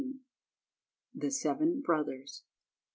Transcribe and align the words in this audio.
THE 1.13 1.29
SEVEN 1.29 1.81
BROTHERS. 1.83 2.41